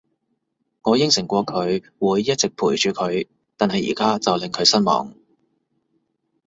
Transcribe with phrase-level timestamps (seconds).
[0.81, 5.13] 我應承過佢會一直陪住佢，但係而家就令佢失望